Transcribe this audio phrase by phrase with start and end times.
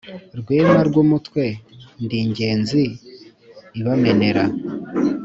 [0.39, 1.43] Rwema rw'umutwe
[2.03, 2.81] ndi ingenzi
[3.79, 4.43] ibamenera.